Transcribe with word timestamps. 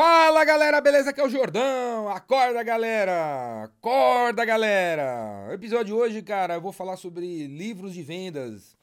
Fala 0.00 0.44
galera, 0.44 0.80
beleza? 0.80 1.10
Aqui 1.10 1.20
é 1.20 1.26
o 1.26 1.28
Jordão. 1.28 2.08
Acorda 2.08 2.62
galera! 2.62 3.64
Acorda 3.64 4.44
galera! 4.44 5.52
Episódio 5.52 5.86
de 5.86 5.92
hoje, 5.92 6.22
cara, 6.22 6.54
eu 6.54 6.60
vou 6.60 6.70
falar 6.70 6.96
sobre 6.96 7.48
livros 7.48 7.94
de 7.94 8.00
vendas 8.04 8.76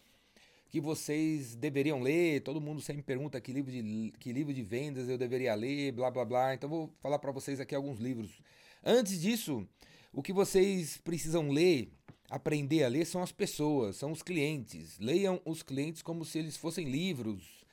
que 0.68 0.82
vocês 0.82 1.56
deveriam 1.56 2.02
ler. 2.02 2.42
Todo 2.42 2.60
mundo 2.60 2.82
sempre 2.82 3.02
pergunta 3.02 3.40
que 3.40 3.54
livro 3.54 3.72
de, 3.72 4.14
que 4.20 4.34
livro 4.34 4.54
de 4.54 4.62
vendas 4.62 5.08
eu 5.08 5.18
deveria 5.18 5.56
ler, 5.56 5.94
blá 5.94 6.12
blá 6.12 6.26
blá. 6.26 6.54
Então 6.54 6.70
vou 6.70 6.94
falar 7.00 7.18
para 7.18 7.32
vocês 7.32 7.62
aqui 7.62 7.74
alguns 7.74 7.98
livros. 7.98 8.42
Antes 8.84 9.22
disso, 9.22 9.66
o 10.12 10.22
que 10.22 10.34
vocês 10.34 10.98
precisam 10.98 11.50
ler, 11.50 11.94
aprender 12.30 12.84
a 12.84 12.90
ler 12.90 13.06
são 13.06 13.24
as 13.24 13.32
pessoas, 13.32 13.96
são 13.96 14.12
os 14.12 14.22
clientes. 14.22 15.00
Leiam 15.00 15.40
os 15.46 15.64
clientes 15.64 16.02
como 16.02 16.26
se 16.26 16.40
eles 16.40 16.58
fossem 16.58 16.84
livros 16.90 17.65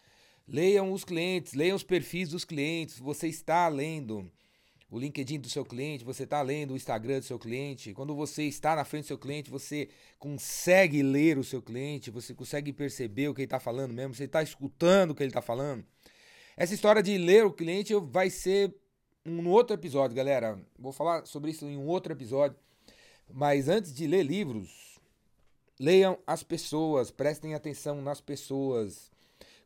Leiam 0.46 0.93
os 0.93 1.04
clientes, 1.04 1.54
leiam 1.54 1.77
os 1.77 1.82
perfis 1.82 2.30
dos 2.30 2.45
clientes. 2.45 2.98
Você 2.98 3.29
está 3.29 3.68
lendo 3.68 4.30
o 4.91 4.98
LinkedIn 4.98 5.41
do 5.41 5.48
seu 5.48 5.64
cliente, 5.64 6.05
você 6.05 6.24
está 6.24 6.42
lendo 6.42 6.74
o 6.74 6.77
Instagram 6.77 7.20
do 7.20 7.24
seu 7.24 7.38
cliente. 7.38 7.95
Quando 7.95 8.14
você 8.14 8.42
está 8.42 8.77
na 8.77 8.84
frente 8.84 9.05
do 9.05 9.09
seu 9.09 9.19
cliente, 9.19 9.50
você 9.50 9.88
consegue 10.19 11.02
ler 11.02 11.38
o 11.38 11.45
seu 11.45 11.62
cliente, 11.62 12.10
você 12.10 12.34
consegue 12.34 12.74
perceber 12.74 13.28
o 13.28 13.34
que 13.34 13.41
ele 13.41 13.47
está 13.47 13.59
falando 13.59 13.95
mesmo, 13.95 14.14
você 14.14 14.24
está 14.24 14.42
escutando 14.42 15.12
o 15.12 15.14
que 15.14 15.23
ele 15.23 15.30
está 15.30 15.41
falando. 15.41 15.83
Essa 16.56 16.74
história 16.74 17.02
de 17.02 17.16
ler 17.16 17.47
o 17.47 17.52
cliente 17.52 17.95
vai 17.95 18.28
ser 18.28 18.74
um 19.24 19.48
outro 19.48 19.74
episódio, 19.74 20.16
galera. 20.16 20.61
Vou 20.78 20.92
falar 20.92 21.24
sobre 21.27 21.52
isso 21.52 21.64
em 21.64 21.77
um 21.77 21.86
outro 21.86 22.12
episódio. 22.12 22.59
Mas 23.33 23.69
antes 23.69 23.95
de 23.95 24.06
ler 24.06 24.24
livros, 24.24 25.00
leiam 25.80 26.19
as 26.27 26.42
pessoas, 26.42 27.11
prestem 27.11 27.55
atenção 27.55 28.02
nas 28.02 28.20
pessoas. 28.20 29.12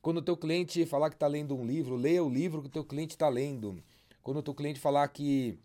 Quando 0.07 0.19
o 0.19 0.23
teu 0.23 0.37
cliente 0.37 0.87
falar 0.87 1.11
que 1.11 1.17
está 1.17 1.27
lendo 1.27 1.57
um 1.57 1.67
livro, 1.67 1.97
leia 1.97 2.23
o 2.23 2.31
livro 2.31 2.63
que 2.63 2.69
o 2.69 2.71
teu 2.71 2.85
cliente 2.85 3.17
está 3.17 3.29
lendo. 3.29 3.83
Quando 4.23 4.37
o 4.37 4.43
teu 4.43 4.55
cliente 4.55 4.79
falar 4.79 5.09
que 5.09 5.59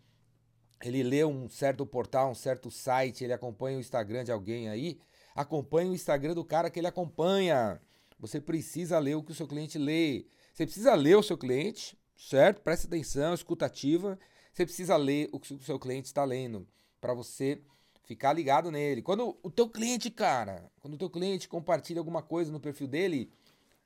ele 0.82 1.04
lê 1.04 1.24
um 1.24 1.48
certo 1.48 1.86
portal, 1.86 2.32
um 2.32 2.34
certo 2.34 2.68
site, 2.68 3.22
ele 3.22 3.32
acompanha 3.32 3.78
o 3.78 3.80
Instagram 3.80 4.24
de 4.24 4.32
alguém 4.32 4.68
aí, 4.68 4.98
acompanhe 5.32 5.90
o 5.90 5.94
Instagram 5.94 6.34
do 6.34 6.44
cara 6.44 6.70
que 6.70 6.80
ele 6.80 6.88
acompanha. 6.88 7.80
Você 8.18 8.40
precisa 8.40 8.98
ler 8.98 9.14
o 9.14 9.22
que 9.22 9.30
o 9.30 9.34
seu 9.36 9.46
cliente 9.46 9.78
lê. 9.78 10.26
Você 10.52 10.66
precisa 10.66 10.92
ler 10.96 11.16
o 11.16 11.22
seu 11.22 11.38
cliente, 11.38 11.96
certo? 12.16 12.62
Presta 12.62 12.88
atenção, 12.88 13.34
escutativa. 13.34 14.18
Você 14.52 14.64
precisa 14.66 14.96
ler 14.96 15.28
o 15.30 15.38
que 15.38 15.54
o 15.54 15.62
seu 15.62 15.78
cliente 15.78 16.08
está 16.08 16.24
lendo 16.24 16.66
para 17.00 17.14
você 17.14 17.62
ficar 18.02 18.32
ligado 18.32 18.72
nele. 18.72 19.02
Quando 19.02 19.38
o 19.40 19.50
teu 19.52 19.68
cliente, 19.68 20.10
cara, 20.10 20.68
quando 20.80 20.94
o 20.94 20.98
teu 20.98 21.08
cliente 21.08 21.48
compartilha 21.48 22.00
alguma 22.00 22.22
coisa 22.22 22.50
no 22.50 22.58
perfil 22.58 22.88
dele, 22.88 23.30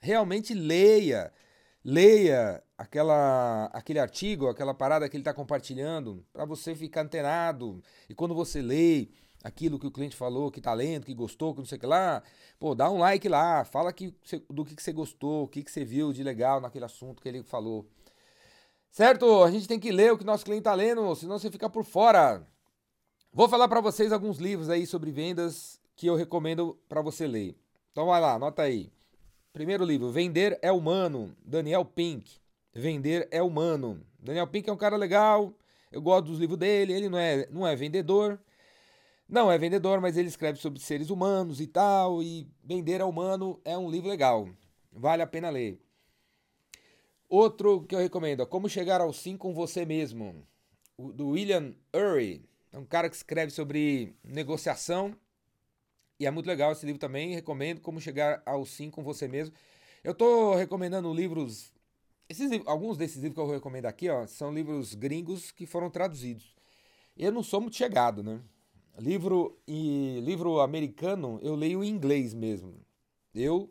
realmente 0.07 0.55
leia. 0.55 1.33
Leia 1.85 2.63
aquela, 2.77 3.67
aquele 3.67 3.99
artigo, 4.01 4.49
aquela 4.49 4.75
parada 4.75 5.09
que 5.09 5.17
ele 5.17 5.23
está 5.23 5.33
compartilhando, 5.33 6.25
para 6.33 6.45
você 6.45 6.75
ficar 6.75 7.03
antenado. 7.03 7.83
E 8.09 8.15
quando 8.15 8.35
você 8.35 8.61
lê 8.61 9.09
aquilo 9.45 9.79
que 9.79 9.87
o 9.87 9.91
cliente 9.91 10.17
falou, 10.17 10.51
que 10.51 10.61
tá 10.61 10.73
lendo, 10.75 11.07
que 11.07 11.15
gostou, 11.15 11.53
que 11.55 11.61
não 11.61 11.67
sei 11.67 11.79
o 11.79 11.81
que 11.81 11.87
lá, 11.87 12.23
pô, 12.59 12.75
dá 12.75 12.91
um 12.91 12.99
like 12.99 13.29
lá, 13.29 13.65
fala 13.65 13.93
que, 13.93 14.13
do 14.51 14.65
que, 14.65 14.75
que 14.75 14.83
você 14.83 14.93
gostou, 14.93 15.45
o 15.45 15.49
que, 15.49 15.63
que 15.63 15.71
você 15.71 15.85
viu 15.85 16.13
de 16.13 16.25
legal 16.25 16.61
naquele 16.61 16.85
assunto 16.85 17.23
que 17.23 17.29
ele 17.29 17.45
falou. 17.45 17.89
Certo? 18.91 19.45
A 19.45 19.51
gente 19.51 19.69
tem 19.69 19.79
que 19.79 19.93
ler 19.93 20.13
o 20.13 20.19
que 20.19 20.25
nosso 20.25 20.45
cliente 20.45 20.65
tá 20.65 20.75
lendo, 20.75 21.15
senão 21.15 21.39
você 21.39 21.51
fica 21.51 21.71
por 21.71 21.85
fora. 21.85 22.45
Vou 23.33 23.49
falar 23.49 23.69
para 23.69 23.81
vocês 23.81 24.13
alguns 24.13 24.39
livros 24.39 24.71
aí 24.71 24.87
sobre 24.87 25.13
vendas 25.13 25.79
que 25.95 26.07
eu 26.07 26.17
recomendo 26.17 26.77
para 26.89 27.01
você 27.01 27.27
ler. 27.27 27.57
Então 27.93 28.07
vai 28.07 28.21
lá, 28.21 28.35
anota 28.35 28.63
aí. 28.63 28.91
Primeiro 29.57 29.87
livro, 29.87 30.11
Vender 30.11 30.59
é 30.61 30.71
Humano, 30.71 31.35
Daniel 31.43 31.83
Pink. 31.83 32.31
Vender 32.75 33.27
é 33.31 33.43
Humano. 33.43 34.07
Daniel 34.19 34.47
Pink 34.47 34.69
é 34.69 34.73
um 34.75 34.77
cara 34.77 34.99
legal, 34.99 35.51
eu 35.91 36.03
gosto 36.03 36.27
dos 36.27 36.39
livros 36.39 36.59
dele, 36.59 36.93
ele 36.93 37.09
não 37.09 37.17
é, 37.17 37.49
não 37.51 37.67
é 37.67 37.75
vendedor. 37.75 38.39
Não 39.27 39.51
é 39.51 39.57
vendedor, 39.57 39.99
mas 39.99 40.19
ele 40.19 40.29
escreve 40.29 40.59
sobre 40.59 40.79
seres 40.79 41.09
humanos 41.09 41.59
e 41.59 41.67
tal, 41.67 42.23
e 42.23 42.47
Vender 42.63 43.01
é 43.01 43.05
Humano 43.05 43.59
é 43.65 43.79
um 43.79 43.91
livro 43.91 44.11
legal. 44.11 44.47
Vale 44.93 45.23
a 45.23 45.27
pena 45.27 45.49
ler. 45.49 45.81
Outro 47.27 47.81
que 47.85 47.95
eu 47.95 47.99
recomendo, 47.99 48.47
Como 48.47 48.69
Chegar 48.69 49.01
ao 49.01 49.11
Sim 49.11 49.39
com 49.39 49.55
Você 49.55 49.87
Mesmo, 49.87 50.47
do 50.99 51.29
William 51.29 51.73
Ury. 51.95 52.45
É 52.71 52.77
um 52.79 52.85
cara 52.85 53.09
que 53.09 53.17
escreve 53.17 53.51
sobre 53.51 54.15
negociação 54.23 55.17
e 56.19 56.27
é 56.27 56.31
muito 56.31 56.47
legal 56.47 56.73
esse 56.73 56.87
livro 56.87 56.99
também. 56.99 57.35
Recomendo 57.35 57.81
Como 57.81 58.01
Chegar 58.01 58.43
ao 58.47 58.65
Sim 58.65 58.91
com 58.91 59.03
Você 59.03 59.29
Mesmo. 59.29 59.55
Eu 60.03 60.13
estou 60.13 60.55
recomendando 60.55 61.13
livros. 61.13 61.73
Esses, 62.29 62.51
alguns 62.67 62.97
desses 62.97 63.17
livros 63.17 63.35
que 63.35 63.41
eu 63.41 63.55
recomendo 63.55 63.87
aqui 63.87 64.09
ó, 64.09 64.27
são 64.27 64.53
livros 64.53 64.95
gringos 64.95 65.51
que 65.51 65.67
foram 65.67 65.91
traduzidos. 65.91 66.55
Eu 67.17 67.33
não 67.33 67.43
sou 67.43 67.61
muito 67.61 67.77
chegado, 67.77 68.23
né? 68.23 68.41
Livro 68.99 69.59
e 69.67 70.21
livro 70.23 70.61
americano 70.61 71.39
eu 71.43 71.55
leio 71.55 71.85
em 71.85 71.89
inglês 71.89 72.33
mesmo. 72.33 72.75
Eu 73.35 73.71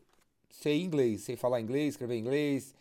sei 0.49 0.81
inglês, 0.83 1.21
sei 1.21 1.35
falar 1.35 1.59
inglês, 1.61 1.93
escrever 1.93 2.17
inglês 2.17 2.75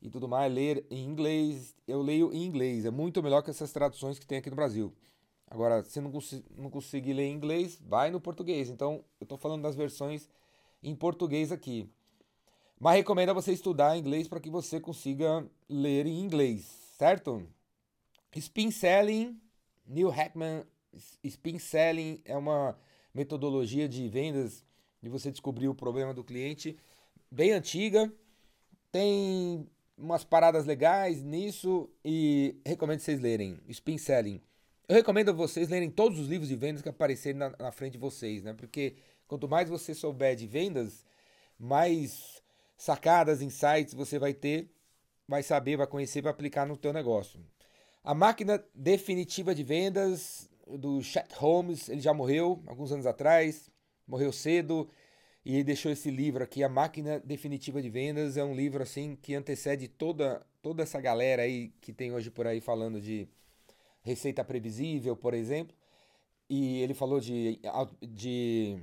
e 0.00 0.08
tudo 0.08 0.28
mais, 0.28 0.52
ler 0.52 0.86
em 0.90 1.04
inglês. 1.04 1.74
Eu 1.86 2.02
leio 2.02 2.32
em 2.32 2.44
inglês. 2.44 2.84
É 2.84 2.90
muito 2.90 3.22
melhor 3.22 3.42
que 3.42 3.50
essas 3.50 3.72
traduções 3.72 4.18
que 4.18 4.26
tem 4.26 4.38
aqui 4.38 4.50
no 4.50 4.56
Brasil. 4.56 4.92
Agora, 5.50 5.82
se 5.82 6.00
não, 6.00 6.10
cons 6.10 6.42
não 6.56 6.70
conseguir 6.70 7.14
ler 7.14 7.24
em 7.24 7.34
inglês, 7.34 7.80
vai 7.80 8.10
no 8.10 8.20
português. 8.20 8.68
Então, 8.68 9.04
eu 9.20 9.24
estou 9.24 9.38
falando 9.38 9.62
das 9.62 9.74
versões 9.74 10.28
em 10.82 10.94
português 10.94 11.50
aqui. 11.50 11.88
Mas 12.78 12.96
recomendo 12.96 13.30
a 13.30 13.34
você 13.34 13.52
estudar 13.52 13.96
inglês 13.96 14.28
para 14.28 14.40
que 14.40 14.50
você 14.50 14.78
consiga 14.78 15.44
ler 15.68 16.06
em 16.06 16.20
inglês, 16.20 16.64
certo? 16.96 17.46
Spin 18.36 18.70
Selling, 18.70 19.40
Neil 19.86 20.10
Hackman, 20.10 20.64
Spin 21.24 21.58
Selling 21.58 22.20
é 22.24 22.36
uma 22.36 22.78
metodologia 23.12 23.88
de 23.88 24.08
vendas 24.08 24.64
de 25.02 25.08
você 25.08 25.30
descobrir 25.30 25.68
o 25.68 25.74
problema 25.74 26.12
do 26.14 26.22
cliente, 26.22 26.78
bem 27.30 27.52
antiga, 27.52 28.12
tem 28.92 29.66
umas 29.96 30.24
paradas 30.24 30.66
legais 30.66 31.22
nisso 31.22 31.90
e 32.04 32.56
recomendo 32.64 33.00
vocês 33.00 33.20
lerem. 33.20 33.58
Spin 33.68 33.98
Selling. 33.98 34.40
Eu 34.88 34.94
recomendo 34.94 35.28
a 35.28 35.34
vocês 35.34 35.68
lerem 35.68 35.90
todos 35.90 36.18
os 36.18 36.28
livros 36.28 36.48
de 36.48 36.56
vendas 36.56 36.80
que 36.80 36.88
aparecerem 36.88 37.38
na, 37.38 37.50
na 37.58 37.70
frente 37.70 37.92
de 37.92 37.98
vocês, 37.98 38.42
né? 38.42 38.54
Porque 38.54 38.96
quanto 39.26 39.46
mais 39.46 39.68
você 39.68 39.94
souber 39.94 40.34
de 40.34 40.46
vendas, 40.46 41.04
mais 41.58 42.42
sacadas, 42.74 43.42
insights 43.42 43.92
você 43.92 44.18
vai 44.18 44.32
ter, 44.32 44.70
vai 45.28 45.42
saber, 45.42 45.76
vai 45.76 45.86
conhecer, 45.86 46.22
vai 46.22 46.32
aplicar 46.32 46.66
no 46.66 46.74
teu 46.74 46.90
negócio. 46.90 47.38
A 48.02 48.14
máquina 48.14 48.64
definitiva 48.74 49.54
de 49.54 49.62
vendas 49.62 50.48
do 50.66 51.02
Chet 51.02 51.34
Holmes, 51.34 51.90
ele 51.90 52.00
já 52.00 52.14
morreu 52.14 52.62
alguns 52.66 52.90
anos 52.90 53.04
atrás, 53.04 53.70
morreu 54.06 54.32
cedo 54.32 54.88
e 55.44 55.54
ele 55.56 55.64
deixou 55.64 55.92
esse 55.92 56.10
livro 56.10 56.42
aqui, 56.42 56.64
A 56.64 56.68
Máquina 56.68 57.20
Definitiva 57.20 57.82
de 57.82 57.90
Vendas, 57.90 58.38
é 58.38 58.44
um 58.44 58.54
livro 58.54 58.82
assim 58.82 59.16
que 59.20 59.34
antecede 59.34 59.86
toda 59.86 60.46
toda 60.62 60.82
essa 60.82 60.98
galera 60.98 61.42
aí 61.42 61.74
que 61.80 61.92
tem 61.92 62.12
hoje 62.12 62.30
por 62.30 62.46
aí 62.46 62.60
falando 62.60 63.00
de 63.00 63.28
receita 64.08 64.44
previsível, 64.44 65.16
por 65.16 65.34
exemplo. 65.34 65.76
E 66.48 66.80
ele 66.80 66.94
falou 66.94 67.20
de, 67.20 67.60
de 68.02 68.78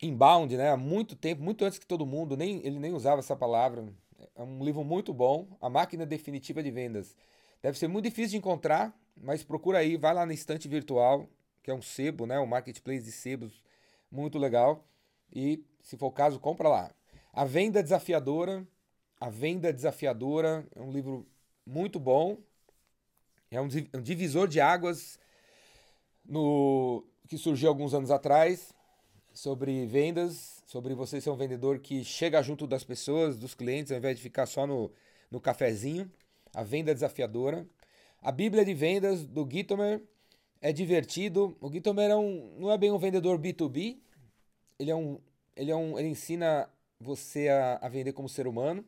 inbound, 0.00 0.56
né? 0.56 0.70
Há 0.70 0.76
muito 0.76 1.16
tempo, 1.16 1.42
muito 1.42 1.64
antes 1.64 1.78
que 1.78 1.86
todo 1.86 2.06
mundo, 2.06 2.36
nem, 2.36 2.64
ele 2.64 2.78
nem 2.78 2.94
usava 2.94 3.18
essa 3.20 3.36
palavra. 3.36 3.92
É 4.36 4.42
um 4.42 4.64
livro 4.64 4.84
muito 4.84 5.12
bom, 5.12 5.48
A 5.60 5.68
Máquina 5.68 6.06
Definitiva 6.06 6.62
de 6.62 6.70
Vendas. 6.70 7.16
Deve 7.62 7.78
ser 7.78 7.88
muito 7.88 8.04
difícil 8.04 8.30
de 8.30 8.36
encontrar, 8.38 8.96
mas 9.16 9.42
procura 9.42 9.78
aí, 9.78 9.96
vai 9.96 10.14
lá 10.14 10.24
na 10.24 10.32
estante 10.32 10.68
virtual, 10.68 11.28
que 11.62 11.70
é 11.70 11.74
um 11.74 11.82
sebo, 11.82 12.26
né? 12.26 12.38
Um 12.38 12.46
marketplace 12.46 13.04
de 13.04 13.12
sebos 13.12 13.62
muito 14.10 14.38
legal. 14.38 14.84
E, 15.34 15.64
se 15.82 15.96
for 15.96 16.06
o 16.06 16.12
caso, 16.12 16.38
compra 16.38 16.68
lá. 16.68 16.94
A 17.32 17.44
Venda 17.44 17.82
Desafiadora. 17.82 18.66
A 19.20 19.28
Venda 19.28 19.72
Desafiadora 19.72 20.66
é 20.74 20.80
um 20.80 20.92
livro 20.92 21.26
muito 21.66 21.98
bom. 21.98 22.38
É 23.50 23.60
um 23.60 23.68
divisor 24.02 24.46
de 24.46 24.60
águas 24.60 25.18
no 26.24 27.04
que 27.26 27.38
surgiu 27.38 27.68
alguns 27.68 27.94
anos 27.94 28.10
atrás 28.10 28.74
sobre 29.32 29.86
vendas, 29.86 30.62
sobre 30.66 30.94
você 30.94 31.20
ser 31.20 31.30
um 31.30 31.36
vendedor 31.36 31.78
que 31.78 32.04
chega 32.04 32.42
junto 32.42 32.66
das 32.66 32.84
pessoas, 32.84 33.38
dos 33.38 33.54
clientes, 33.54 33.92
ao 33.92 33.98
invés 33.98 34.16
de 34.16 34.22
ficar 34.22 34.46
só 34.46 34.66
no, 34.66 34.92
no 35.30 35.40
cafezinho. 35.40 36.10
A 36.54 36.62
venda 36.62 36.94
desafiadora. 36.94 37.66
A 38.20 38.32
Bíblia 38.32 38.64
de 38.64 38.74
Vendas 38.74 39.24
do 39.24 39.48
Gitomer 39.50 40.02
é 40.60 40.72
divertido. 40.72 41.56
O 41.60 41.70
Gitomer 41.70 42.10
é 42.10 42.16
um, 42.16 42.56
não 42.58 42.70
é 42.70 42.76
bem 42.76 42.90
um 42.90 42.98
vendedor 42.98 43.38
B2B. 43.38 43.98
Ele 44.78 44.90
é 44.90 44.96
um, 44.96 45.20
ele 45.54 45.70
é 45.70 45.76
um, 45.76 45.98
ele 45.98 46.08
ensina 46.08 46.68
você 47.00 47.48
a, 47.48 47.76
a 47.76 47.88
vender 47.88 48.12
como 48.12 48.28
ser 48.28 48.46
humano. 48.46 48.84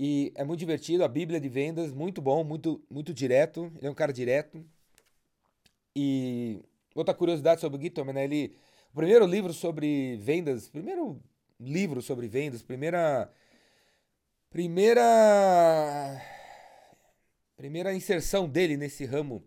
E 0.00 0.32
é 0.36 0.44
muito 0.44 0.60
divertido, 0.60 1.02
a 1.02 1.08
Bíblia 1.08 1.40
de 1.40 1.48
vendas, 1.48 1.92
muito 1.92 2.22
bom, 2.22 2.44
muito, 2.44 2.80
muito 2.88 3.12
direto. 3.12 3.72
Ele 3.78 3.88
é 3.88 3.90
um 3.90 3.94
cara 3.94 4.12
direto. 4.12 4.64
E 5.96 6.62
outra 6.94 7.12
curiosidade 7.12 7.60
sobre 7.60 7.80
o 7.80 7.82
Gittom, 7.82 8.04
né? 8.04 8.22
Ele, 8.22 8.54
o 8.92 8.96
primeiro 8.96 9.26
livro 9.26 9.52
sobre 9.52 10.16
vendas, 10.18 10.68
primeiro 10.68 11.20
livro 11.58 12.00
sobre 12.00 12.28
vendas, 12.28 12.62
primeira. 12.62 13.28
Primeira. 14.50 16.22
primeira 17.56 17.92
inserção 17.92 18.48
dele 18.48 18.76
nesse 18.76 19.04
ramo 19.04 19.42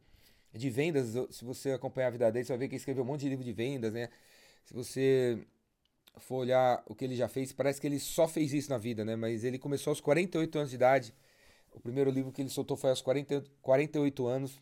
de 0.53 0.69
vendas. 0.69 1.13
Se 1.33 1.45
você 1.45 1.71
acompanhar 1.71 2.07
a 2.07 2.11
vida 2.11 2.29
dele, 2.29 2.43
você 2.43 2.51
vai 2.51 2.59
ver 2.59 2.67
que 2.67 2.75
ele 2.75 2.79
escreveu 2.81 3.03
um 3.03 3.07
monte 3.07 3.21
de 3.21 3.29
livro 3.29 3.45
de 3.45 3.53
vendas, 3.53 3.93
né? 3.93 4.09
Se 4.65 4.73
você 4.73 5.39
for 6.17 6.37
olhar 6.37 6.83
o 6.85 6.95
que 6.95 7.05
ele 7.05 7.15
já 7.15 7.27
fez, 7.27 7.51
parece 7.51 7.79
que 7.79 7.87
ele 7.87 7.99
só 7.99 8.27
fez 8.27 8.53
isso 8.53 8.69
na 8.69 8.77
vida, 8.77 9.03
né? 9.05 9.15
Mas 9.15 9.43
ele 9.43 9.57
começou 9.57 9.91
aos 9.91 10.01
48 10.01 10.57
anos 10.57 10.69
de 10.69 10.75
idade. 10.75 11.13
O 11.73 11.79
primeiro 11.79 12.11
livro 12.11 12.31
que 12.31 12.41
ele 12.41 12.49
soltou 12.49 12.75
foi 12.75 12.89
aos 12.89 13.01
40, 13.01 13.43
48 13.61 14.27
anos. 14.27 14.61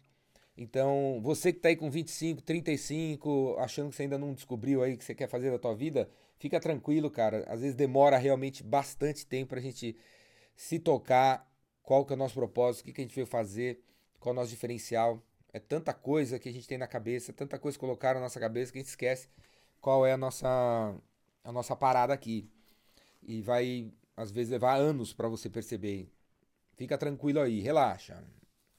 Então, 0.55 1.19
você 1.23 1.51
que 1.51 1.59
está 1.59 1.69
aí 1.69 1.75
com 1.75 1.89
25, 1.89 2.41
35, 2.41 3.55
achando 3.59 3.89
que 3.89 3.95
você 3.95 4.03
ainda 4.03 4.17
não 4.17 4.33
descobriu 4.33 4.83
aí 4.83 4.93
o 4.93 4.97
que 4.97 5.05
você 5.05 5.15
quer 5.15 5.27
fazer 5.27 5.49
da 5.51 5.57
tua 5.57 5.73
vida, 5.73 6.09
fica 6.37 6.59
tranquilo, 6.59 7.09
cara. 7.09 7.45
Às 7.47 7.61
vezes 7.61 7.75
demora 7.75 8.17
realmente 8.17 8.61
bastante 8.61 9.25
tempo 9.25 9.49
para 9.49 9.59
a 9.59 9.61
gente 9.61 9.95
se 10.55 10.77
tocar 10.77 11.49
qual 11.81 12.05
que 12.05 12.13
é 12.13 12.15
o 12.15 12.19
nosso 12.19 12.35
propósito, 12.35 12.81
o 12.81 12.85
que, 12.85 12.93
que 12.93 13.01
a 13.01 13.03
gente 13.05 13.15
veio 13.15 13.25
fazer, 13.25 13.81
qual 14.19 14.33
é 14.33 14.37
o 14.37 14.41
nosso 14.41 14.49
diferencial. 14.49 15.23
É 15.51 15.59
tanta 15.59 15.93
coisa 15.93 16.37
que 16.37 16.49
a 16.49 16.51
gente 16.51 16.67
tem 16.67 16.77
na 16.77 16.87
cabeça, 16.87 17.33
tanta 17.33 17.57
coisa 17.57 17.77
que 17.77 17.79
colocaram 17.79 18.19
na 18.19 18.25
nossa 18.25 18.39
cabeça 18.39 18.71
que 18.71 18.77
a 18.77 18.81
gente 18.81 18.89
esquece 18.89 19.29
qual 19.81 20.05
é 20.05 20.13
a 20.13 20.17
nossa, 20.17 20.95
a 21.49 21.51
nossa 21.51 21.75
parada 21.75 22.13
aqui. 22.13 22.47
E 23.23 23.41
vai, 23.41 23.91
às 24.15 24.31
vezes, 24.31 24.51
levar 24.51 24.75
anos 24.75 25.13
para 25.13 25.27
você 25.27 25.49
perceber. 25.49 26.11
Fica 26.75 26.97
tranquilo 26.97 27.39
aí, 27.41 27.59
relaxa. 27.59 28.23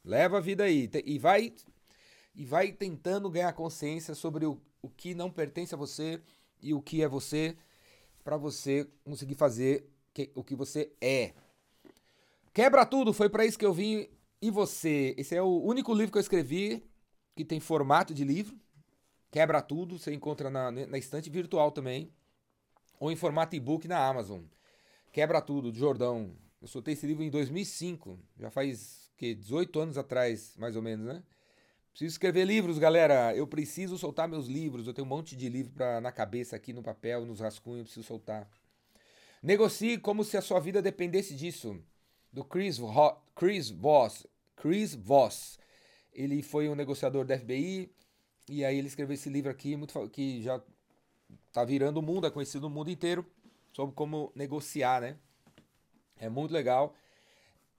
Leva 0.05 0.39
a 0.39 0.41
vida 0.41 0.65
aí. 0.65 0.89
E 1.05 1.19
vai, 1.19 1.53
e 2.35 2.45
vai 2.45 2.73
tentando 2.73 3.29
ganhar 3.29 3.53
consciência 3.53 4.15
sobre 4.15 4.47
o, 4.47 4.61
o 4.81 4.89
que 4.89 5.15
não 5.15 5.31
pertence 5.31 5.75
a 5.75 5.79
você 5.79 6.23
e 6.63 6.73
o 6.73 6.81
que 6.81 7.03
é 7.03 7.09
você, 7.09 7.57
para 8.23 8.37
você 8.37 8.89
conseguir 9.05 9.35
fazer 9.35 9.91
que, 10.15 10.31
o 10.35 10.45
que 10.45 10.55
você 10.55 10.93
é. 11.01 11.35
Quebra 12.53 12.87
tudo, 12.87 13.13
foi 13.13 13.29
para 13.29 13.45
isso 13.45 13.59
que 13.59 13.67
eu 13.67 13.75
vim. 13.75 14.09
E 14.41 14.51
você? 14.51 15.15
Esse 15.19 15.35
é 15.35 15.43
o 15.43 15.61
único 15.63 15.93
livro 15.93 16.13
que 16.13 16.19
eu 16.19 16.23
escrevi 16.23 16.83
que 17.35 17.45
tem 17.45 17.61
formato 17.61 18.15
de 18.15 18.25
livro. 18.25 18.57
Quebra 19.31 19.61
tudo, 19.61 19.99
você 19.99 20.15
encontra 20.15 20.51
na, 20.51 20.71
na 20.71 20.99
estante 20.99 21.29
virtual 21.29 21.71
também. 21.73 22.13
Ou 23.01 23.11
em 23.11 23.17
formato 23.17 23.57
e-book 23.57 23.89
na 23.89 23.99
Amazon. 23.99 24.43
Quebra 25.11 25.41
tudo, 25.41 25.73
de 25.73 25.79
Jordão. 25.81 26.31
Eu 26.63 26.69
soltei 26.69 26.95
esse 26.95 27.07
livro 27.07 27.25
em 27.25 27.31
2005. 27.31 28.17
Já 28.39 28.51
faz 28.51 29.11
que 29.17 29.35
18 29.35 29.81
anos 29.81 29.99
atrás, 29.99 30.55
mais 30.57 30.77
ou 30.77 30.83
menos, 30.83 31.07
né? 31.07 31.23
Preciso 31.91 32.13
escrever 32.13 32.45
livros, 32.45 32.79
galera. 32.79 33.35
Eu 33.35 33.47
preciso 33.47 33.99
soltar 33.99 34.29
meus 34.29 34.47
livros. 34.47 34.87
Eu 34.87 34.95
tenho 34.95 35.07
um 35.07 35.09
monte 35.09 35.35
de 35.35 35.49
livro 35.49 35.73
pra, 35.73 36.01
na 36.01 36.13
cabeça 36.13 36.55
aqui 36.55 36.73
no 36.73 36.83
papel, 36.83 37.25
nos 37.25 37.41
rascunhos, 37.41 37.85
preciso 37.85 38.07
soltar. 38.07 38.49
Negocie 39.43 39.99
como 39.99 40.23
se 40.23 40.37
a 40.37 40.43
sua 40.43 40.61
vida 40.61 40.83
dependesse 40.83 41.35
disso 41.35 41.83
do 42.31 42.45
Chris, 42.45 42.79
Chris 43.35 43.71
Voss. 43.71 44.27
Chris 44.55 44.95
Voss. 44.95 45.59
Ele 46.13 46.43
foi 46.43 46.69
um 46.69 46.75
negociador 46.75 47.25
da 47.25 47.39
FBI 47.39 47.91
e 48.49 48.65
aí 48.65 48.77
ele 48.77 48.89
escreveu 48.89 49.15
esse 49.15 49.31
livro 49.31 49.51
aqui 49.51 49.75
muito 49.77 50.09
que 50.11 50.43
já 50.43 50.63
tá 51.53 51.65
virando 51.65 51.99
o 51.99 52.03
mundo, 52.03 52.27
é 52.27 52.31
conhecido 52.31 52.69
no 52.69 52.75
mundo 52.75 52.91
inteiro 52.91 53.27
sobre 53.73 53.95
como 53.95 54.33
negociar, 54.35 55.01
né? 55.01 55.17
É 56.17 56.29
muito 56.29 56.53
legal. 56.53 56.95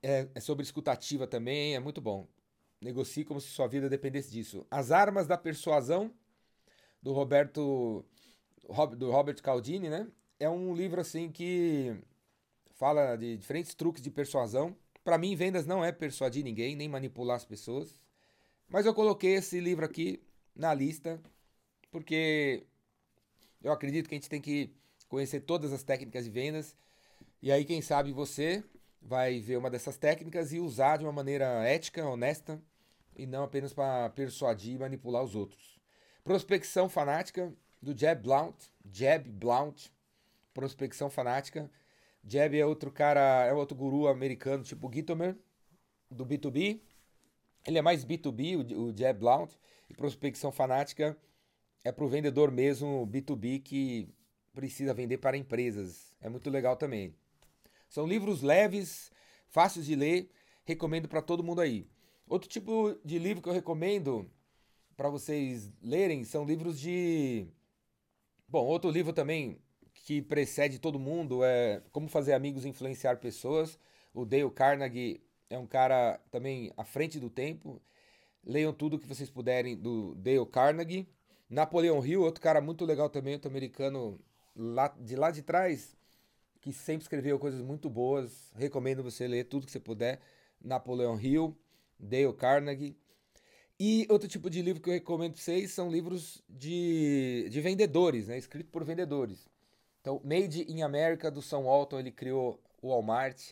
É, 0.02 0.28
é 0.34 0.40
sobre 0.40 0.64
escutativa 0.64 1.26
também, 1.26 1.74
é 1.74 1.80
muito 1.80 2.00
bom. 2.00 2.26
Negocie 2.80 3.24
como 3.24 3.40
se 3.40 3.48
sua 3.48 3.68
vida 3.68 3.88
dependesse 3.88 4.30
disso. 4.30 4.66
As 4.70 4.90
Armas 4.90 5.26
da 5.26 5.38
Persuasão, 5.38 6.10
do 7.00 7.12
Roberto 7.12 8.04
do 8.96 9.10
Robert 9.10 9.40
Caldini, 9.42 9.88
né? 9.88 10.08
É 10.38 10.48
um 10.48 10.74
livro 10.74 11.00
assim 11.00 11.30
que 11.30 11.96
fala 12.72 13.16
de 13.16 13.36
diferentes 13.36 13.74
truques 13.74 14.02
de 14.02 14.10
persuasão. 14.10 14.76
Para 15.04 15.18
mim, 15.18 15.34
vendas 15.36 15.66
não 15.66 15.84
é 15.84 15.92
persuadir 15.92 16.44
ninguém, 16.44 16.74
nem 16.74 16.88
manipular 16.88 17.36
as 17.36 17.44
pessoas. 17.44 18.00
Mas 18.68 18.86
eu 18.86 18.94
coloquei 18.94 19.34
esse 19.34 19.60
livro 19.60 19.84
aqui 19.84 20.22
na 20.54 20.72
lista 20.74 21.20
porque 21.90 22.66
eu 23.62 23.72
acredito 23.72 24.08
que 24.08 24.14
a 24.14 24.18
gente 24.18 24.28
tem 24.28 24.40
que 24.40 24.74
conhecer 25.08 25.40
todas 25.40 25.72
as 25.72 25.82
técnicas 25.82 26.24
de 26.24 26.30
vendas. 26.30 26.76
E 27.40 27.50
aí, 27.50 27.64
quem 27.64 27.80
sabe 27.80 28.12
você 28.12 28.62
vai 29.00 29.40
ver 29.40 29.56
uma 29.56 29.70
dessas 29.70 29.96
técnicas 29.96 30.52
e 30.52 30.60
usar 30.60 30.96
de 30.98 31.04
uma 31.04 31.12
maneira 31.12 31.46
ética, 31.64 32.06
honesta 32.06 32.62
e 33.16 33.26
não 33.26 33.44
apenas 33.44 33.72
para 33.72 34.10
persuadir 34.10 34.74
e 34.74 34.78
manipular 34.78 35.22
os 35.22 35.34
outros. 35.34 35.80
Prospecção 36.24 36.88
fanática 36.88 37.52
do 37.80 37.96
Jeb 37.96 38.22
Blount, 38.22 38.56
Jeb 38.90 39.28
Blount, 39.28 39.88
prospecção 40.54 41.10
fanática 41.10 41.70
Jeb 42.24 42.56
é 42.56 42.64
outro 42.64 42.90
cara, 42.90 43.46
é 43.46 43.52
outro 43.52 43.76
guru 43.76 44.06
americano, 44.06 44.62
tipo 44.62 44.90
Gitomer, 44.92 45.36
do 46.10 46.24
B2B. 46.24 46.80
Ele 47.66 47.78
é 47.78 47.82
mais 47.82 48.04
B2B, 48.04 48.76
o, 48.76 48.96
Jeb 48.96 49.18
Blount. 49.18 49.50
E 49.90 49.94
prospecção 49.94 50.52
fanática 50.52 51.16
é 51.84 51.90
para 51.90 52.04
o 52.04 52.08
vendedor 52.08 52.50
mesmo, 52.50 53.06
B2B, 53.06 53.62
que 53.62 54.08
precisa 54.52 54.94
vender 54.94 55.18
para 55.18 55.36
empresas. 55.36 56.12
É 56.20 56.28
muito 56.28 56.48
legal 56.50 56.76
também. 56.76 57.14
São 57.88 58.06
livros 58.06 58.42
leves, 58.42 59.10
fáceis 59.48 59.86
de 59.86 59.94
ler, 59.94 60.30
recomendo 60.64 61.08
para 61.08 61.22
todo 61.22 61.42
mundo 61.42 61.60
aí. 61.60 61.86
Outro 62.26 62.48
tipo 62.48 62.98
de 63.04 63.18
livro 63.18 63.42
que 63.42 63.48
eu 63.48 63.52
recomendo 63.52 64.30
para 64.96 65.08
vocês 65.08 65.70
lerem 65.82 66.24
são 66.24 66.44
livros 66.44 66.78
de. 66.78 67.46
Bom, 68.48 68.64
outro 68.64 68.90
livro 68.90 69.12
também 69.12 69.60
que 69.92 70.22
precede 70.22 70.78
todo 70.78 70.98
mundo 70.98 71.44
é 71.44 71.82
Como 71.92 72.08
Fazer 72.08 72.32
Amigos 72.32 72.64
Influenciar 72.64 73.16
Pessoas. 73.16 73.78
O 74.14 74.24
Dale 74.24 74.50
Carnegie 74.50 75.22
é 75.48 75.58
um 75.58 75.66
cara 75.66 76.20
também 76.30 76.72
à 76.76 76.84
frente 76.84 77.20
do 77.20 77.30
tempo. 77.30 77.80
Leiam 78.44 78.72
tudo 78.72 78.98
que 78.98 79.06
vocês 79.06 79.30
puderem 79.30 79.76
do 79.76 80.14
Dale 80.14 80.46
Carnegie. 80.46 81.08
Napoleão 81.52 82.04
Hill, 82.04 82.22
outro 82.22 82.40
cara 82.40 82.62
muito 82.62 82.82
legal 82.86 83.10
também, 83.10 83.34
outro 83.34 83.50
americano 83.50 84.18
lá, 84.56 84.88
de 84.98 85.14
lá 85.14 85.30
de 85.30 85.42
trás, 85.42 85.94
que 86.62 86.72
sempre 86.72 87.02
escreveu 87.02 87.38
coisas 87.38 87.60
muito 87.60 87.90
boas. 87.90 88.50
Recomendo 88.54 89.02
você 89.02 89.28
ler 89.28 89.44
tudo 89.44 89.66
que 89.66 89.72
você 89.72 89.78
puder. 89.78 90.18
Napoleão 90.58 91.20
Hill, 91.20 91.54
Dale 91.98 92.32
Carnegie. 92.32 92.96
E 93.78 94.06
outro 94.08 94.26
tipo 94.26 94.48
de 94.48 94.62
livro 94.62 94.80
que 94.80 94.88
eu 94.88 94.94
recomendo 94.94 95.34
para 95.34 95.42
vocês 95.42 95.72
são 95.72 95.90
livros 95.90 96.42
de, 96.48 97.46
de 97.50 97.60
vendedores, 97.60 98.28
né? 98.28 98.38
escrito 98.38 98.70
por 98.70 98.82
vendedores. 98.82 99.46
Então, 100.00 100.22
Made 100.24 100.64
in 100.72 100.80
America 100.80 101.30
do 101.30 101.42
São 101.42 101.64
Walton, 101.64 101.98
ele 102.00 102.10
criou 102.10 102.58
o 102.80 102.88
Walmart. 102.88 103.50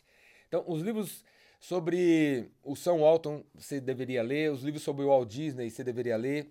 Então, 0.48 0.64
os 0.66 0.80
livros 0.80 1.22
sobre 1.60 2.50
o 2.64 2.74
São 2.74 3.00
Walton 3.00 3.44
você 3.54 3.78
deveria 3.78 4.22
ler, 4.22 4.50
os 4.50 4.62
livros 4.62 4.82
sobre 4.82 5.04
o 5.04 5.08
Walt 5.08 5.28
Disney 5.28 5.68
você 5.68 5.84
deveria 5.84 6.16
ler, 6.16 6.50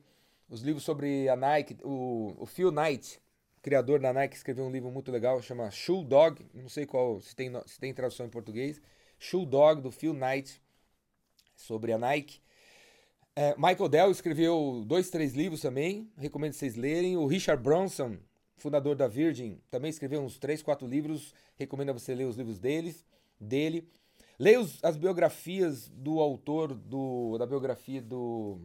os 0.49 0.61
livros 0.61 0.83
sobre 0.83 1.29
a 1.29 1.35
Nike, 1.35 1.77
o, 1.83 2.35
o 2.37 2.45
Phil 2.45 2.71
Knight, 2.71 3.19
criador 3.61 3.99
da 3.99 4.11
Nike, 4.11 4.35
escreveu 4.35 4.65
um 4.65 4.71
livro 4.71 4.89
muito 4.89 5.11
legal, 5.11 5.41
chama 5.41 5.69
Shoe 5.69 6.03
Dog, 6.03 6.45
não 6.53 6.69
sei 6.69 6.85
qual, 6.85 7.21
se 7.21 7.35
tem, 7.35 7.51
se 7.65 7.79
tem 7.79 7.93
tradução 7.93 8.25
em 8.25 8.29
português, 8.29 8.81
Shoe 9.17 9.45
Dog, 9.45 9.81
do 9.81 9.91
Phil 9.91 10.13
Knight, 10.13 10.61
sobre 11.55 11.91
a 11.91 11.97
Nike. 11.97 12.41
É, 13.35 13.55
Michael 13.55 13.89
Dell 13.89 14.11
escreveu 14.11 14.83
dois, 14.85 15.09
três 15.09 15.33
livros 15.33 15.61
também, 15.61 16.11
recomendo 16.17 16.53
vocês 16.53 16.75
lerem. 16.75 17.15
O 17.15 17.25
Richard 17.25 17.61
Bronson 17.61 18.17
fundador 18.59 18.95
da 18.95 19.07
Virgin, 19.07 19.59
também 19.71 19.89
escreveu 19.89 20.21
uns 20.21 20.37
3, 20.37 20.61
4 20.61 20.87
livros. 20.87 21.33
Recomendo 21.55 21.93
você 21.93 22.13
ler 22.13 22.25
os 22.25 22.37
livros 22.37 22.59
deles, 22.59 23.05
dele. 23.39 23.89
Leia 24.37 24.59
as 24.83 24.95
biografias 24.95 25.89
do 25.89 26.19
autor 26.19 26.73
do, 26.73 27.37
da 27.37 27.45
biografia 27.45 28.01
do, 28.01 28.59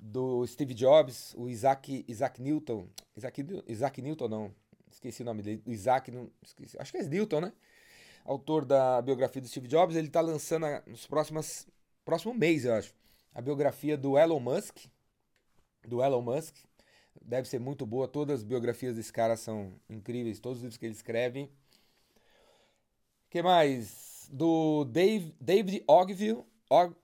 do 0.00 0.46
Steve 0.46 0.72
Jobs, 0.72 1.34
o 1.36 1.48
Isaac, 1.48 2.04
Isaac 2.08 2.40
Newton. 2.40 2.88
Isaac, 3.14 3.46
Isaac 3.68 4.00
Newton, 4.00 4.28
não. 4.28 4.54
Esqueci 4.90 5.22
o 5.22 5.24
nome 5.24 5.42
dele. 5.42 5.62
Isaac, 5.66 6.10
não, 6.10 6.30
esqueci, 6.42 6.76
acho 6.80 6.90
que 6.90 6.98
é 6.98 7.02
Newton, 7.02 7.40
né? 7.42 7.52
Autor 8.24 8.64
da 8.64 9.02
biografia 9.02 9.42
do 9.42 9.48
Steve 9.48 9.68
Jobs. 9.68 9.94
Ele 9.96 10.06
está 10.08 10.20
lançando 10.20 10.66
nos 10.86 11.06
próximos, 11.06 11.66
próximo 12.04 12.32
mês, 12.32 12.64
eu 12.64 12.74
acho, 12.74 12.94
a 13.34 13.40
biografia 13.40 13.96
do 13.96 14.18
Elon 14.18 14.40
Musk. 14.40 14.78
Do 15.86 16.02
Elon 16.02 16.22
Musk 16.22 16.56
deve 17.20 17.48
ser 17.48 17.60
muito 17.60 17.84
boa. 17.84 18.08
Todas 18.08 18.40
as 18.40 18.44
biografias 18.44 18.96
desse 18.96 19.12
cara 19.12 19.36
são 19.36 19.72
incríveis, 19.88 20.40
todos 20.40 20.58
os 20.58 20.62
livros 20.62 20.78
que 20.78 20.86
ele 20.86 20.94
escreve. 20.94 21.50
que 23.28 23.42
mais? 23.42 24.28
Do 24.32 24.84
Dave, 24.84 25.34
David 25.40 25.84
Ogville, 25.86 26.44
Og, 26.70 26.94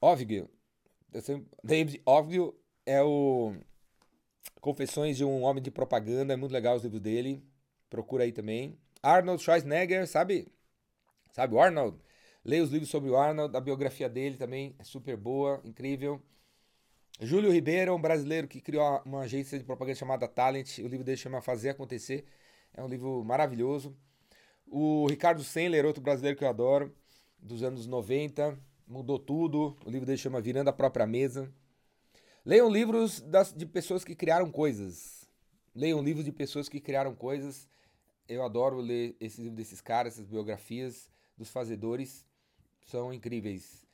Ogville, 0.00 0.48
David 1.62 2.02
Ogville 2.04 2.52
é 2.84 3.02
o 3.02 3.54
Confissões 4.60 5.16
de 5.16 5.24
um 5.24 5.42
Homem 5.42 5.62
de 5.62 5.70
Propaganda, 5.70 6.32
é 6.32 6.36
muito 6.36 6.52
legal 6.52 6.76
os 6.76 6.82
livros 6.82 7.00
dele. 7.00 7.42
Procura 7.88 8.24
aí 8.24 8.32
também. 8.32 8.78
Arnold 9.02 9.42
Schwarzenegger, 9.42 10.06
sabe? 10.06 10.48
Sabe 11.32 11.54
o 11.54 11.60
Arnold? 11.60 11.98
Leia 12.44 12.62
os 12.62 12.70
livros 12.70 12.90
sobre 12.90 13.10
o 13.10 13.16
Arnold, 13.16 13.56
a 13.56 13.60
biografia 13.60 14.08
dele 14.08 14.36
também 14.36 14.74
é 14.78 14.84
super 14.84 15.16
boa, 15.16 15.60
incrível. 15.64 16.20
Júlio 17.20 17.52
Ribeiro 17.52 17.94
um 17.94 18.00
brasileiro 18.00 18.48
que 18.48 18.60
criou 18.60 19.00
uma 19.04 19.20
agência 19.20 19.58
de 19.58 19.64
propaganda 19.64 19.96
chamada 19.96 20.26
Talent. 20.26 20.78
O 20.78 20.88
livro 20.88 21.04
dele 21.04 21.16
chama 21.16 21.40
Fazer 21.40 21.70
Acontecer. 21.70 22.24
É 22.72 22.82
um 22.82 22.88
livro 22.88 23.24
maravilhoso. 23.24 23.96
O 24.66 25.06
Ricardo 25.06 25.44
Sendler, 25.44 25.86
outro 25.86 26.02
brasileiro 26.02 26.36
que 26.36 26.44
eu 26.44 26.48
adoro. 26.48 26.92
dos 27.38 27.62
anos 27.62 27.86
90, 27.86 28.58
mudou 28.86 29.18
tudo. 29.18 29.76
O 29.84 29.90
livro 29.90 30.06
dele 30.06 30.18
chama 30.18 30.40
Virando 30.40 30.68
a 30.68 30.72
Própria 30.72 31.06
Mesa. 31.06 31.52
Leiam 32.44 32.70
livros 32.70 33.20
das, 33.20 33.52
de 33.52 33.66
pessoas 33.66 34.04
que 34.04 34.14
criaram 34.14 34.50
coisas. 34.50 35.28
Leiam 35.74 36.02
livros 36.02 36.24
de 36.24 36.32
pessoas 36.32 36.68
que 36.68 36.80
criaram 36.80 37.14
coisas. 37.14 37.68
Eu 38.28 38.44
adoro 38.44 38.80
ler 38.80 39.16
esses 39.20 39.38
livros 39.38 39.56
desses 39.56 39.80
caras, 39.80 40.14
essas 40.14 40.26
biografias 40.26 41.10
dos 41.36 41.50
fazedores. 41.50 42.26
São 42.86 43.12
incríveis. 43.12 43.84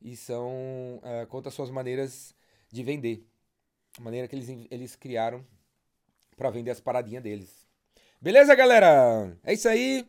E 0.00 0.16
são. 0.16 0.50
Uh, 0.98 1.26
conta 1.28 1.50
suas 1.50 1.70
maneiras 1.70 2.34
de 2.70 2.82
vender. 2.82 3.26
A 3.98 4.02
maneira 4.02 4.26
que 4.26 4.34
eles, 4.34 4.48
eles 4.70 4.96
criaram 4.96 5.46
para 6.36 6.50
vender 6.50 6.70
as 6.70 6.80
paradinhas 6.80 7.22
deles. 7.22 7.68
Beleza, 8.20 8.54
galera? 8.54 9.36
É 9.44 9.52
isso 9.52 9.68
aí. 9.68 10.06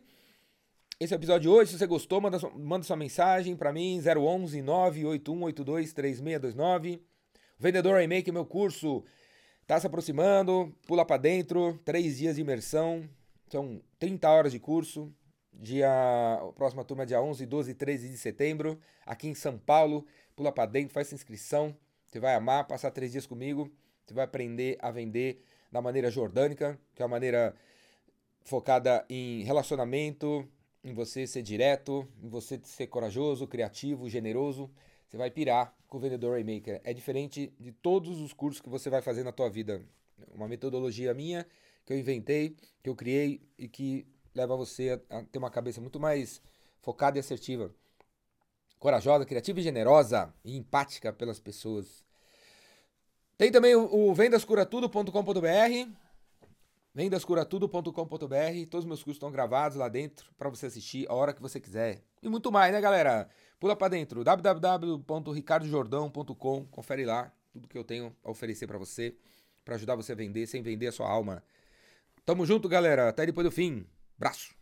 Esse 1.00 1.12
é 1.12 1.16
o 1.16 1.18
episódio 1.18 1.40
de 1.42 1.48
hoje. 1.48 1.72
Se 1.72 1.78
você 1.78 1.86
gostou, 1.86 2.20
manda, 2.20 2.38
manda 2.54 2.84
sua 2.84 2.96
mensagem 2.96 3.56
para 3.56 3.72
mim, 3.72 3.98
011 3.98 4.62
98182 4.62 5.92
3629. 5.92 7.02
Vendedor 7.58 8.00
iMake, 8.00 8.30
meu 8.30 8.46
curso, 8.46 9.02
tá 9.66 9.80
se 9.80 9.88
aproximando. 9.88 10.72
Pula 10.86 11.04
para 11.04 11.16
dentro. 11.16 11.76
Três 11.84 12.18
dias 12.18 12.36
de 12.36 12.42
imersão. 12.42 13.08
São 13.48 13.82
30 13.98 14.30
horas 14.30 14.52
de 14.52 14.60
curso. 14.60 15.12
Dia, 15.52 15.88
a 16.40 16.52
próxima 16.52 16.84
turma 16.84 17.02
é 17.02 17.06
dia 17.06 17.20
11, 17.20 17.44
12 17.44 17.70
e 17.72 17.74
13 17.74 18.08
de 18.08 18.18
setembro, 18.18 18.78
aqui 19.06 19.28
em 19.28 19.34
São 19.34 19.56
Paulo. 19.56 20.04
Pula 20.34 20.50
para 20.50 20.66
dentro, 20.66 20.92
faz 20.92 21.08
sua 21.08 21.14
inscrição. 21.16 21.76
Você 22.06 22.18
vai 22.20 22.34
amar 22.34 22.66
passar 22.66 22.90
três 22.90 23.12
dias 23.12 23.26
comigo. 23.26 23.70
Você 24.04 24.14
vai 24.14 24.24
aprender 24.24 24.76
a 24.80 24.90
vender 24.90 25.42
da 25.70 25.80
maneira 25.80 26.10
jordânica, 26.10 26.78
que 26.94 27.02
é 27.02 27.04
uma 27.04 27.10
maneira 27.10 27.54
focada 28.44 29.04
em 29.08 29.42
relacionamento, 29.42 30.46
em 30.84 30.92
você 30.92 31.26
ser 31.26 31.42
direto, 31.42 32.06
em 32.22 32.28
você 32.28 32.60
ser 32.62 32.86
corajoso, 32.88 33.46
criativo, 33.46 34.08
generoso. 34.08 34.70
Você 35.08 35.16
vai 35.16 35.30
pirar 35.30 35.74
com 35.88 35.96
o 35.96 36.00
vendedor 36.00 36.32
Raymaker. 36.32 36.80
É 36.84 36.92
diferente 36.92 37.52
de 37.58 37.72
todos 37.72 38.20
os 38.20 38.34
cursos 38.34 38.60
que 38.60 38.68
você 38.68 38.90
vai 38.90 39.00
fazer 39.00 39.24
na 39.24 39.32
tua 39.32 39.48
vida. 39.48 39.82
Uma 40.32 40.46
metodologia 40.46 41.14
minha 41.14 41.46
que 41.86 41.92
eu 41.92 41.98
inventei, 41.98 42.56
que 42.82 42.90
eu 42.90 42.94
criei 42.94 43.40
e 43.58 43.66
que 43.66 44.06
leva 44.34 44.56
você 44.56 45.00
a 45.08 45.22
ter 45.22 45.38
uma 45.38 45.50
cabeça 45.50 45.80
muito 45.80 45.98
mais 45.98 46.42
focada 46.82 47.16
e 47.16 47.20
assertiva. 47.20 47.74
Corajosa, 48.78 49.24
criativa 49.24 49.60
e 49.60 49.62
generosa 49.62 50.34
e 50.44 50.56
empática 50.56 51.12
pelas 51.12 51.40
pessoas. 51.40 52.04
Tem 53.38 53.50
também 53.50 53.74
o, 53.74 54.10
o 54.10 54.14
vendascuratudo.com.br 54.14 56.03
vendascuratudo.com.br. 56.94 58.66
Todos 58.70 58.84
os 58.84 58.88
meus 58.88 59.02
cursos 59.02 59.16
estão 59.16 59.30
gravados 59.30 59.76
lá 59.76 59.88
dentro 59.88 60.32
para 60.38 60.48
você 60.48 60.66
assistir 60.66 61.06
a 61.08 61.14
hora 61.14 61.32
que 61.32 61.42
você 61.42 61.58
quiser. 61.58 62.04
E 62.22 62.28
muito 62.28 62.52
mais, 62.52 62.72
né, 62.72 62.80
galera? 62.80 63.28
Pula 63.58 63.74
para 63.74 63.88
dentro, 63.88 64.22
www.ricardojordão.com. 64.22 66.66
Confere 66.66 67.04
lá 67.04 67.32
tudo 67.52 67.68
que 67.68 67.76
eu 67.76 67.84
tenho 67.84 68.14
a 68.22 68.30
oferecer 68.30 68.66
para 68.66 68.78
você, 68.78 69.16
para 69.64 69.74
ajudar 69.74 69.96
você 69.96 70.12
a 70.12 70.16
vender 70.16 70.46
sem 70.46 70.62
vender 70.62 70.86
a 70.86 70.92
sua 70.92 71.08
alma. 71.08 71.42
Tamo 72.24 72.46
junto, 72.46 72.68
galera. 72.68 73.08
Até 73.08 73.26
depois 73.26 73.44
do 73.44 73.50
fim. 73.50 73.84
Braço. 74.18 74.54